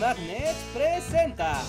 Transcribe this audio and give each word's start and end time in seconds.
Magnet 0.00 0.54
presenta. 0.74 1.62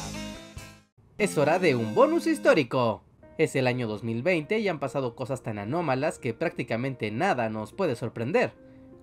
Es 1.18 1.38
hora 1.38 1.60
de 1.60 1.76
un 1.76 1.96
bonus 1.96 2.28
histórico. 2.28 3.04
Es 3.38 3.56
el 3.56 3.68
año 3.68 3.88
2020 3.88 4.60
y 4.60 4.68
han 4.68 4.80
pasado 4.80 5.16
cosas 5.16 5.44
tan 5.44 5.58
anómalas 5.60 6.20
que 6.20 6.34
prácticamente 6.34 7.10
nada 7.10 7.50
nos 7.50 7.72
puede 7.72 7.96
sorprender, 7.96 8.52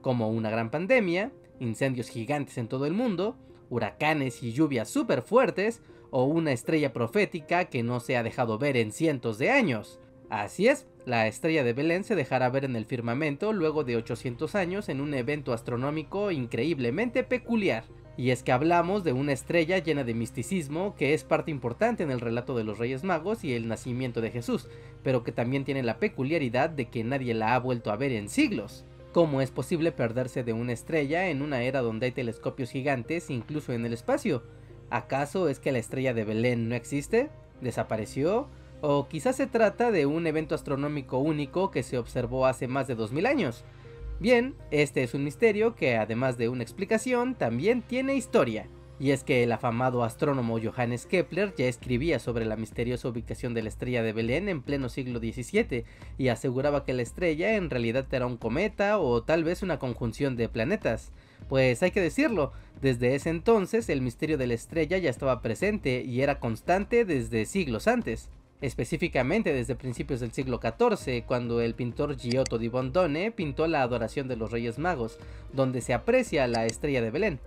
como 0.03 0.29
una 0.29 0.51
gran 0.51 0.71
pandemia, 0.71 1.33
incendios 1.59 2.11
gigantes 2.11 2.59
en 2.59 2.69
todo 2.69 2.85
el 2.85 2.93
mundo, 2.93 3.39
huracanes 3.71 4.43
y 4.43 4.53
lluvias 4.53 4.91
súper 4.91 5.23
fuertes, 5.23 5.81
o 6.11 6.25
una 6.25 6.53
estrella 6.53 6.93
profética 6.93 7.65
que 7.67 7.83
no 7.83 8.01
se 8.01 8.19
ha 8.19 8.23
dejado 8.23 8.59
ver 8.59 8.77
en 8.77 8.93
cientos 8.93 9.39
de 9.39 9.51
años. 9.51 10.01
Así 10.29 10.69
es, 10.69 10.87
la 11.07 11.29
estrella 11.29 11.65
de 11.65 11.73
Belén 11.73 12.05
se 12.05 12.15
dejará 12.15 12.51
ver 12.51 12.67
en 12.67 12.77
el 12.77 12.85
firmamento 12.85 13.55
luego 13.55 13.85
de 13.85 13.97
800 13.97 14.55
años 14.55 14.89
en 14.91 15.01
un 15.01 15.15
evento 15.15 15.55
astronómico 15.55 16.31
increíblemente 16.31 17.25
peculiar. 17.25 17.85
Y 18.17 18.31
es 18.31 18.43
que 18.43 18.53
hablamos 18.53 19.03
de 19.03 19.13
una 19.13 19.33
estrella 19.33 19.79
llena 19.79 20.05
de 20.05 20.15
misticismo 20.15 20.95
que 20.97 21.15
es 21.15 21.25
parte 21.25 21.51
importante 21.51 22.03
en 22.05 22.11
el 22.11 22.21
relato 22.21 22.57
de 22.57 22.63
los 22.63 22.79
Reyes 22.79 23.03
Magos 23.03 23.43
y 23.43 23.55
el 23.55 23.67
nacimiento 23.67 24.21
de 24.21 24.31
Jesús, 24.31 24.69
pero 25.03 25.25
que 25.25 25.33
también 25.33 25.65
tiene 25.65 25.83
la 25.83 25.99
peculiaridad 25.99 26.71
de 26.71 26.87
que 26.87 27.03
nadie 27.03 27.35
la 27.35 27.55
ha 27.55 27.59
vuelto 27.59 27.91
a 27.91 27.97
ver 27.97 28.13
en 28.13 28.29
siglos. 28.29 28.85
¿Cómo 29.13 29.41
es 29.41 29.51
posible 29.51 29.93
perderse 29.93 30.45
de 30.45 30.53
una 30.53 30.73
estrella 30.73 31.29
en 31.29 31.43
una 31.43 31.63
era 31.63 31.83
donde 31.83 32.07
hay 32.07 32.13
telescopios 32.13 32.71
gigantes 32.71 33.31
incluso 33.31 33.73
en 33.73 33.85
el 33.85 33.93
espacio? 33.93 34.43
¿Acaso 34.91 35.49
es 35.49 35.59
que 35.59 35.73
la 35.73 35.79
estrella 35.79 36.15
de 36.15 36.25
Belén 36.25 36.69
no 36.69 36.75
existe? 36.75 37.31
¿Desapareció? 37.61 38.49
¿O 38.81 39.09
quizás 39.09 39.37
se 39.37 39.47
trata 39.47 39.91
de 39.91 40.07
un 40.07 40.27
evento 40.27 40.55
astronómico 40.55 41.19
único 41.19 41.71
que 41.71 41.83
se 41.83 41.99
observó 41.99 42.47
hace 42.47 42.69
más 42.69 42.87
de 42.87 42.95
2000 42.95 43.27
años? 43.27 43.65
Bien, 44.21 44.55
este 44.71 45.03
es 45.03 45.13
un 45.13 45.25
misterio 45.25 45.75
que 45.75 45.97
además 45.97 46.39
de 46.39 46.49
una 46.49 46.63
explicación 46.63 47.35
también 47.35 47.83
tiene 47.83 48.15
historia. 48.15 48.69
Y 49.01 49.11
es 49.11 49.25
que 49.25 49.43
el 49.43 49.51
afamado 49.51 50.05
astrónomo 50.05 50.61
Johannes 50.63 51.05
Kepler 51.07 51.53
ya 51.57 51.67
escribía 51.67 52.21
sobre 52.21 52.45
la 52.45 52.55
misteriosa 52.55 53.09
ubicación 53.09 53.53
de 53.53 53.63
la 53.63 53.69
estrella 53.69 54.05
de 54.05 54.13
Belén 54.13 54.49
en 54.49 54.63
pleno 54.63 54.89
siglo 54.89 55.19
XVII 55.19 55.85
y 56.17 56.29
aseguraba 56.29 56.85
que 56.85 56.93
la 56.93 57.03
estrella 57.03 57.57
en 57.57 57.71
realidad 57.71 58.07
era 58.13 58.27
un 58.27 58.37
cometa 58.37 58.99
o 58.99 59.25
tal 59.25 59.43
vez 59.43 59.65
una 59.65 59.81
conjunción 59.81 60.37
de 60.37 60.49
planetas. 60.49 61.11
Pues 61.49 61.83
hay 61.83 61.91
que 61.91 62.01
decirlo, 62.01 62.53
desde 62.81 63.17
ese 63.17 63.31
entonces 63.31 63.89
el 63.89 64.01
misterio 64.01 64.39
de 64.39 64.47
la 64.47 64.55
estrella 64.55 64.97
ya 64.97 65.11
estaba 65.11 65.43
presente 65.43 66.05
y 66.05 66.23
era 66.23 66.39
constante 66.39 67.05
desde 67.05 67.47
siglos 67.47 67.89
antes 67.89 68.31
específicamente 68.61 69.53
desde 69.53 69.75
principios 69.75 70.21
del 70.21 70.33
siglo 70.33 70.61
XIV, 70.63 71.25
cuando 71.25 71.61
el 71.61 71.75
pintor 71.75 72.17
Giotto 72.17 72.59
di 72.59 72.69
Bondone 72.69 73.31
pintó 73.31 73.67
la 73.67 73.83
adoración 73.83 74.29
de 74.29 74.37
los 74.37 74.51
Reyes 74.51 74.79
Magos, 74.79 75.19
donde 75.53 75.81
se 75.81 75.95
aprecia 75.95 76.47
la 76.47 76.67
estrella 76.67 77.03
de 77.03 77.11
Belén, 77.11 77.41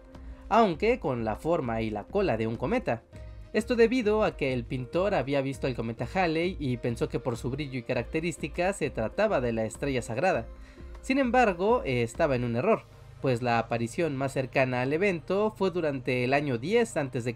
aunque 0.49 0.99
con 0.99 1.25
la 1.25 1.36
forma 1.36 1.81
y 1.81 1.89
la 1.89 2.03
cola 2.03 2.38
de 2.38 2.47
un 2.47 2.55
cometa. 2.55 3.03
Esto 3.53 3.75
debido 3.75 4.23
a 4.23 4.38
que 4.38 4.53
el 4.53 4.66
pintor 4.66 5.16
había 5.16 5.41
visto 5.41 5.67
el 5.67 5.75
cometa 5.75 6.08
Halley 6.14 6.58
y 6.59 6.77
pensó 6.77 7.09
que 7.09 7.19
por 7.19 7.38
su 7.38 7.49
brillo 7.49 7.80
y 7.80 7.83
características 7.83 8.77
se 8.77 8.89
trataba 8.89 9.42
de 9.42 9.53
la 9.53 9.66
estrella 9.66 10.02
sagrada. 10.02 10.45
Sin 11.02 11.17
embargo, 11.17 11.81
estaba 11.86 12.36
en 12.36 12.44
un 12.44 12.55
error, 12.55 12.83
pues 13.21 13.42
la 13.42 13.58
aparición 13.58 14.16
más 14.16 14.33
cercana 14.33 14.81
al 14.81 14.94
evento 14.94 15.53
fue 15.58 15.71
durante 15.71 16.23
el 16.23 16.33
año 16.33 16.58
10 16.58 16.97
a.C., 16.97 17.36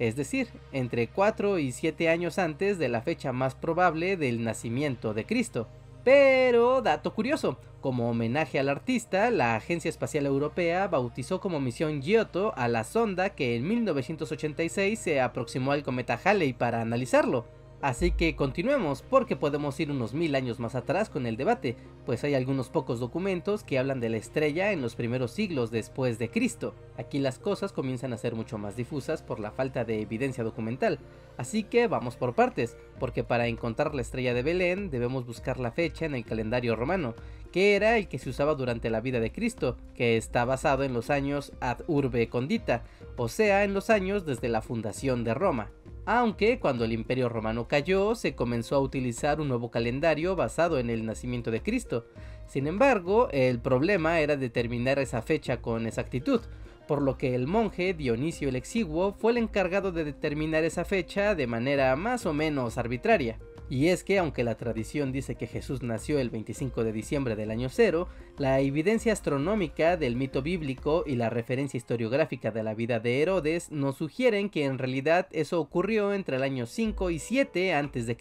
es 0.00 0.16
decir, 0.16 0.48
entre 0.72 1.08
4 1.08 1.58
y 1.58 1.72
7 1.72 2.08
años 2.08 2.38
antes 2.38 2.78
de 2.78 2.88
la 2.88 3.02
fecha 3.02 3.32
más 3.32 3.54
probable 3.54 4.16
del 4.16 4.42
nacimiento 4.42 5.12
de 5.12 5.26
Cristo. 5.26 5.68
Pero, 6.02 6.80
dato 6.80 7.12
curioso, 7.12 7.58
como 7.82 8.08
homenaje 8.08 8.58
al 8.58 8.70
artista, 8.70 9.30
la 9.30 9.54
Agencia 9.54 9.90
Espacial 9.90 10.24
Europea 10.24 10.88
bautizó 10.88 11.38
como 11.40 11.60
misión 11.60 12.00
Giotto 12.00 12.54
a 12.56 12.66
la 12.68 12.84
sonda 12.84 13.30
que 13.30 13.56
en 13.56 13.68
1986 13.68 14.98
se 14.98 15.20
aproximó 15.20 15.72
al 15.72 15.82
cometa 15.82 16.18
Halley 16.24 16.54
para 16.54 16.80
analizarlo. 16.80 17.44
Así 17.82 18.10
que 18.10 18.36
continuemos 18.36 19.00
porque 19.00 19.36
podemos 19.36 19.80
ir 19.80 19.90
unos 19.90 20.12
mil 20.12 20.34
años 20.34 20.60
más 20.60 20.74
atrás 20.74 21.08
con 21.08 21.24
el 21.24 21.38
debate, 21.38 21.76
pues 22.04 22.22
hay 22.24 22.34
algunos 22.34 22.68
pocos 22.68 23.00
documentos 23.00 23.64
que 23.64 23.78
hablan 23.78 24.00
de 24.00 24.10
la 24.10 24.18
estrella 24.18 24.72
en 24.72 24.82
los 24.82 24.96
primeros 24.96 25.30
siglos 25.30 25.70
después 25.70 26.18
de 26.18 26.30
Cristo. 26.30 26.74
Aquí 26.98 27.18
las 27.18 27.38
cosas 27.38 27.72
comienzan 27.72 28.12
a 28.12 28.18
ser 28.18 28.34
mucho 28.34 28.58
más 28.58 28.76
difusas 28.76 29.22
por 29.22 29.40
la 29.40 29.50
falta 29.50 29.86
de 29.86 30.02
evidencia 30.02 30.44
documental, 30.44 30.98
así 31.38 31.62
que 31.62 31.86
vamos 31.86 32.16
por 32.16 32.34
partes, 32.34 32.76
porque 32.98 33.24
para 33.24 33.46
encontrar 33.46 33.94
la 33.94 34.02
estrella 34.02 34.34
de 34.34 34.42
Belén 34.42 34.90
debemos 34.90 35.24
buscar 35.24 35.58
la 35.58 35.72
fecha 35.72 36.04
en 36.04 36.14
el 36.14 36.26
calendario 36.26 36.76
romano, 36.76 37.14
que 37.50 37.76
era 37.76 37.96
el 37.96 38.08
que 38.08 38.18
se 38.18 38.28
usaba 38.28 38.56
durante 38.56 38.90
la 38.90 39.00
vida 39.00 39.20
de 39.20 39.32
Cristo, 39.32 39.78
que 39.94 40.18
está 40.18 40.44
basado 40.44 40.84
en 40.84 40.92
los 40.92 41.08
años 41.08 41.52
ad 41.60 41.78
urbe 41.86 42.28
condita, 42.28 42.84
o 43.16 43.28
sea, 43.28 43.64
en 43.64 43.72
los 43.72 43.88
años 43.88 44.26
desde 44.26 44.50
la 44.50 44.60
fundación 44.60 45.24
de 45.24 45.32
Roma 45.32 45.70
aunque 46.06 46.58
cuando 46.58 46.84
el 46.84 46.92
imperio 46.92 47.28
romano 47.28 47.68
cayó 47.68 48.14
se 48.14 48.34
comenzó 48.34 48.76
a 48.76 48.80
utilizar 48.80 49.40
un 49.40 49.48
nuevo 49.48 49.70
calendario 49.70 50.36
basado 50.36 50.78
en 50.78 50.90
el 50.90 51.04
nacimiento 51.04 51.50
de 51.50 51.62
Cristo. 51.62 52.06
Sin 52.46 52.66
embargo, 52.66 53.28
el 53.32 53.60
problema 53.60 54.20
era 54.20 54.36
determinar 54.36 54.98
esa 54.98 55.22
fecha 55.22 55.60
con 55.60 55.86
exactitud, 55.86 56.40
por 56.88 57.02
lo 57.02 57.16
que 57.16 57.34
el 57.34 57.46
monje 57.46 57.94
Dionisio 57.94 58.48
el 58.48 58.56
Exiguo 58.56 59.12
fue 59.12 59.32
el 59.32 59.38
encargado 59.38 59.92
de 59.92 60.02
determinar 60.04 60.64
esa 60.64 60.84
fecha 60.84 61.34
de 61.34 61.46
manera 61.46 61.94
más 61.94 62.26
o 62.26 62.32
menos 62.32 62.78
arbitraria. 62.78 63.38
Y 63.70 63.86
es 63.86 64.02
que 64.02 64.18
aunque 64.18 64.42
la 64.42 64.56
tradición 64.56 65.12
dice 65.12 65.36
que 65.36 65.46
Jesús 65.46 65.80
nació 65.84 66.18
el 66.18 66.28
25 66.28 66.82
de 66.82 66.92
diciembre 66.92 67.36
del 67.36 67.52
año 67.52 67.68
cero, 67.68 68.08
la 68.36 68.58
evidencia 68.58 69.12
astronómica 69.12 69.96
del 69.96 70.16
mito 70.16 70.42
bíblico 70.42 71.04
y 71.06 71.14
la 71.14 71.30
referencia 71.30 71.78
historiográfica 71.78 72.50
de 72.50 72.64
la 72.64 72.74
vida 72.74 72.98
de 72.98 73.22
Herodes 73.22 73.70
nos 73.70 73.96
sugieren 73.96 74.50
que 74.50 74.64
en 74.64 74.76
realidad 74.76 75.28
eso 75.30 75.60
ocurrió 75.60 76.12
entre 76.12 76.36
el 76.36 76.42
año 76.42 76.66
5 76.66 77.10
y 77.10 77.20
7 77.20 77.72
a.C. 77.74 78.16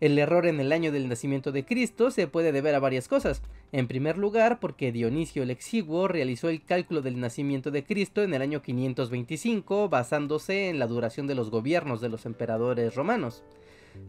El 0.00 0.18
error 0.18 0.46
en 0.46 0.58
el 0.58 0.72
año 0.72 0.90
del 0.90 1.06
nacimiento 1.06 1.52
de 1.52 1.66
Cristo 1.66 2.10
se 2.10 2.26
puede 2.26 2.50
deber 2.50 2.74
a 2.74 2.80
varias 2.80 3.08
cosas. 3.08 3.42
En 3.72 3.86
primer 3.86 4.16
lugar, 4.16 4.58
porque 4.58 4.90
Dionisio 4.90 5.42
el 5.42 5.50
Exiguo 5.50 6.08
realizó 6.08 6.48
el 6.48 6.64
cálculo 6.64 7.02
del 7.02 7.20
nacimiento 7.20 7.70
de 7.70 7.84
Cristo 7.84 8.22
en 8.22 8.32
el 8.32 8.40
año 8.40 8.62
525 8.62 9.90
basándose 9.90 10.70
en 10.70 10.78
la 10.78 10.86
duración 10.86 11.26
de 11.26 11.34
los 11.34 11.50
gobiernos 11.50 12.00
de 12.00 12.08
los 12.08 12.24
emperadores 12.24 12.94
romanos. 12.94 13.44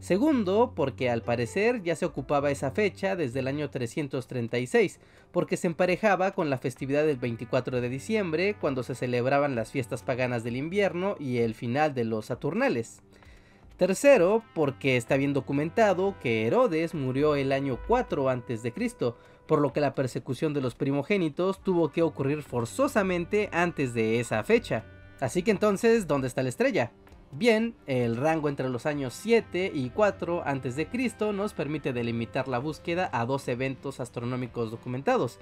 Segundo, 0.00 0.72
porque 0.76 1.10
al 1.10 1.22
parecer 1.22 1.82
ya 1.82 1.96
se 1.96 2.04
ocupaba 2.04 2.50
esa 2.50 2.70
fecha 2.70 3.16
desde 3.16 3.40
el 3.40 3.48
año 3.48 3.70
336, 3.70 5.00
porque 5.32 5.56
se 5.56 5.66
emparejaba 5.66 6.32
con 6.32 6.50
la 6.50 6.58
festividad 6.58 7.06
del 7.06 7.16
24 7.16 7.80
de 7.80 7.88
diciembre, 7.88 8.56
cuando 8.60 8.82
se 8.82 8.94
celebraban 8.94 9.54
las 9.54 9.70
fiestas 9.70 10.02
paganas 10.02 10.44
del 10.44 10.56
invierno 10.56 11.16
y 11.18 11.38
el 11.38 11.54
final 11.54 11.94
de 11.94 12.04
los 12.04 12.26
Saturnales. 12.26 13.02
Tercero, 13.76 14.44
porque 14.54 14.96
está 14.96 15.16
bien 15.16 15.32
documentado 15.32 16.14
que 16.20 16.46
Herodes 16.46 16.94
murió 16.94 17.34
el 17.34 17.50
año 17.50 17.78
4 17.88 18.28
a.C., 18.28 18.72
por 19.46 19.60
lo 19.60 19.72
que 19.72 19.80
la 19.80 19.94
persecución 19.94 20.54
de 20.54 20.60
los 20.60 20.74
primogénitos 20.74 21.62
tuvo 21.62 21.90
que 21.90 22.02
ocurrir 22.02 22.42
forzosamente 22.42 23.50
antes 23.52 23.92
de 23.92 24.20
esa 24.20 24.42
fecha. 24.44 24.84
Así 25.20 25.42
que 25.42 25.50
entonces, 25.50 26.06
¿dónde 26.06 26.28
está 26.28 26.42
la 26.42 26.48
estrella? 26.48 26.92
Bien, 27.36 27.74
el 27.88 28.16
rango 28.16 28.48
entre 28.48 28.68
los 28.68 28.86
años 28.86 29.12
7 29.14 29.72
y 29.74 29.90
4 29.90 30.44
a.C. 30.46 30.88
nos 31.32 31.52
permite 31.52 31.92
delimitar 31.92 32.46
la 32.46 32.60
búsqueda 32.60 33.10
a 33.12 33.26
dos 33.26 33.48
eventos 33.48 33.98
astronómicos 33.98 34.70
documentados. 34.70 35.40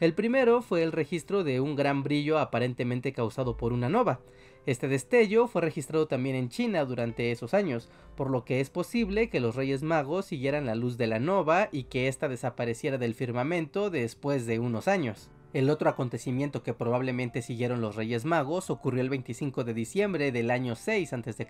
El 0.00 0.14
primero 0.14 0.62
fue 0.62 0.82
el 0.82 0.90
registro 0.90 1.44
de 1.44 1.60
un 1.60 1.76
gran 1.76 2.02
brillo 2.02 2.38
aparentemente 2.38 3.12
causado 3.12 3.58
por 3.58 3.74
una 3.74 3.90
nova. 3.90 4.20
Este 4.64 4.88
destello 4.88 5.46
fue 5.46 5.60
registrado 5.60 6.08
también 6.08 6.34
en 6.34 6.48
China 6.48 6.82
durante 6.86 7.30
esos 7.30 7.52
años, 7.52 7.90
por 8.16 8.30
lo 8.30 8.46
que 8.46 8.60
es 8.60 8.70
posible 8.70 9.28
que 9.28 9.40
los 9.40 9.54
Reyes 9.54 9.82
Magos 9.82 10.24
siguieran 10.24 10.64
la 10.64 10.74
luz 10.74 10.96
de 10.96 11.08
la 11.08 11.18
nova 11.20 11.68
y 11.70 11.84
que 11.84 12.08
ésta 12.08 12.26
desapareciera 12.26 12.96
del 12.96 13.14
firmamento 13.14 13.90
después 13.90 14.46
de 14.46 14.60
unos 14.60 14.88
años. 14.88 15.28
El 15.54 15.70
otro 15.70 15.88
acontecimiento 15.88 16.64
que 16.64 16.74
probablemente 16.74 17.40
siguieron 17.40 17.80
los 17.80 17.94
Reyes 17.94 18.24
Magos 18.24 18.70
ocurrió 18.70 19.00
el 19.00 19.08
25 19.08 19.62
de 19.62 19.72
diciembre 19.72 20.32
del 20.32 20.50
año 20.50 20.74
6 20.74 21.12
a.C. 21.12 21.46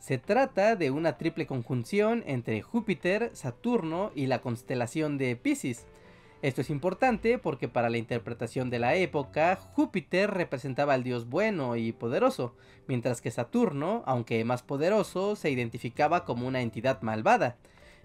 Se 0.00 0.18
trata 0.18 0.74
de 0.74 0.90
una 0.90 1.18
triple 1.18 1.46
conjunción 1.46 2.24
entre 2.26 2.62
Júpiter, 2.62 3.30
Saturno 3.32 4.10
y 4.16 4.26
la 4.26 4.40
constelación 4.40 5.18
de 5.18 5.36
Pisces. 5.36 5.86
Esto 6.42 6.62
es 6.62 6.70
importante 6.70 7.38
porque 7.38 7.68
para 7.68 7.90
la 7.90 7.98
interpretación 7.98 8.70
de 8.70 8.80
la 8.80 8.96
época, 8.96 9.54
Júpiter 9.54 10.28
representaba 10.28 10.94
al 10.94 11.04
dios 11.04 11.28
bueno 11.28 11.76
y 11.76 11.92
poderoso, 11.92 12.56
mientras 12.88 13.20
que 13.20 13.30
Saturno, 13.30 14.02
aunque 14.04 14.44
más 14.44 14.64
poderoso, 14.64 15.36
se 15.36 15.48
identificaba 15.48 16.24
como 16.24 16.48
una 16.48 16.60
entidad 16.60 17.02
malvada. 17.02 17.56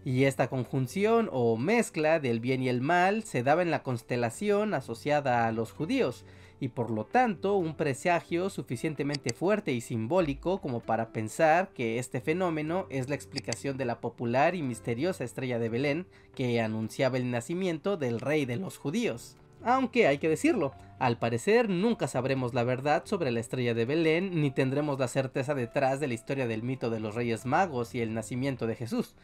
Y 0.07 0.23
esta 0.23 0.47
conjunción 0.47 1.27
o 1.33 1.57
mezcla 1.57 2.21
del 2.21 2.39
bien 2.39 2.63
y 2.63 2.69
el 2.69 2.79
mal 2.79 3.23
se 3.23 3.43
daba 3.43 3.61
en 3.61 3.71
la 3.71 3.83
constelación 3.83 4.73
asociada 4.73 5.45
a 5.45 5.51
los 5.51 5.73
judíos, 5.73 6.23
y 6.61 6.69
por 6.69 6.91
lo 6.91 7.03
tanto 7.03 7.57
un 7.57 7.75
presagio 7.75 8.49
suficientemente 8.49 9.33
fuerte 9.33 9.73
y 9.73 9.81
simbólico 9.81 10.61
como 10.61 10.79
para 10.79 11.11
pensar 11.11 11.73
que 11.73 11.99
este 11.99 12.21
fenómeno 12.21 12.87
es 12.89 13.09
la 13.09 13.15
explicación 13.15 13.75
de 13.75 13.83
la 13.83 13.99
popular 13.99 14.55
y 14.55 14.61
misteriosa 14.61 15.25
estrella 15.25 15.59
de 15.59 15.67
Belén 15.67 16.07
que 16.35 16.61
anunciaba 16.61 17.17
el 17.17 17.29
nacimiento 17.29 17.97
del 17.97 18.21
rey 18.21 18.45
de 18.45 18.55
los 18.55 18.77
judíos. 18.77 19.35
Aunque 19.61 20.07
hay 20.07 20.19
que 20.19 20.29
decirlo, 20.29 20.71
al 20.99 21.19
parecer 21.19 21.67
nunca 21.67 22.07
sabremos 22.07 22.53
la 22.53 22.63
verdad 22.63 23.03
sobre 23.05 23.31
la 23.31 23.41
estrella 23.41 23.73
de 23.73 23.83
Belén 23.83 24.39
ni 24.39 24.51
tendremos 24.51 24.99
la 24.99 25.09
certeza 25.09 25.53
detrás 25.53 25.99
de 25.99 26.07
la 26.07 26.13
historia 26.13 26.47
del 26.47 26.63
mito 26.63 26.89
de 26.89 27.01
los 27.01 27.13
Reyes 27.13 27.45
Magos 27.45 27.93
y 27.93 27.99
el 27.99 28.13
nacimiento 28.13 28.67
de 28.67 28.75
Jesús. 28.75 29.15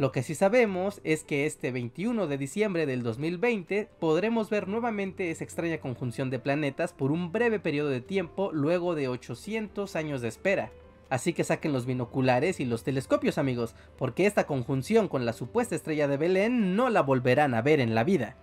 Lo 0.00 0.12
que 0.12 0.22
sí 0.22 0.34
sabemos 0.34 1.02
es 1.04 1.24
que 1.24 1.44
este 1.44 1.72
21 1.72 2.26
de 2.26 2.38
diciembre 2.38 2.86
del 2.86 3.02
2020 3.02 3.90
podremos 3.98 4.48
ver 4.48 4.66
nuevamente 4.66 5.30
esa 5.30 5.44
extraña 5.44 5.76
conjunción 5.76 6.30
de 6.30 6.38
planetas 6.38 6.94
por 6.94 7.12
un 7.12 7.32
breve 7.32 7.60
periodo 7.60 7.90
de 7.90 8.00
tiempo 8.00 8.50
luego 8.50 8.94
de 8.94 9.08
800 9.08 9.94
años 9.96 10.22
de 10.22 10.28
espera. 10.28 10.72
Así 11.10 11.34
que 11.34 11.44
saquen 11.44 11.74
los 11.74 11.84
binoculares 11.84 12.60
y 12.60 12.64
los 12.64 12.82
telescopios 12.82 13.36
amigos, 13.36 13.74
porque 13.98 14.24
esta 14.24 14.46
conjunción 14.46 15.06
con 15.06 15.26
la 15.26 15.34
supuesta 15.34 15.74
estrella 15.74 16.08
de 16.08 16.16
Belén 16.16 16.76
no 16.76 16.88
la 16.88 17.02
volverán 17.02 17.52
a 17.52 17.60
ver 17.60 17.78
en 17.78 17.94
la 17.94 18.02
vida. 18.02 18.38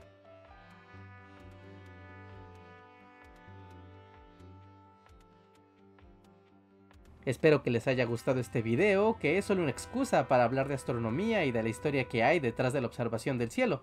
Espero 7.27 7.61
que 7.61 7.71
les 7.71 7.87
haya 7.87 8.05
gustado 8.05 8.39
este 8.39 8.61
video, 8.61 9.17
que 9.19 9.37
es 9.37 9.43
solo 9.43 9.61
una 9.61 9.71
excusa 9.71 10.29
para 10.29 10.45
hablar 10.45 10.69
de 10.69 10.75
astronomía 10.75 11.43
y 11.43 11.51
de 11.51 11.61
la 11.61 11.67
historia 11.67 12.05
que 12.05 12.23
hay 12.23 12.39
detrás 12.39 12.71
de 12.71 12.79
la 12.79 12.87
observación 12.87 13.37
del 13.37 13.51
cielo. 13.51 13.81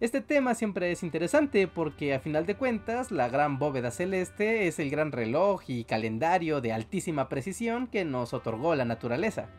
Este 0.00 0.20
tema 0.20 0.56
siempre 0.56 0.90
es 0.90 1.04
interesante 1.04 1.68
porque 1.68 2.14
a 2.14 2.18
final 2.18 2.46
de 2.46 2.56
cuentas 2.56 3.12
la 3.12 3.28
gran 3.28 3.60
bóveda 3.60 3.92
celeste 3.92 4.66
es 4.66 4.80
el 4.80 4.90
gran 4.90 5.12
reloj 5.12 5.62
y 5.68 5.84
calendario 5.84 6.60
de 6.60 6.72
altísima 6.72 7.28
precisión 7.28 7.86
que 7.86 8.04
nos 8.04 8.34
otorgó 8.34 8.74
la 8.74 8.84
naturaleza. 8.84 9.50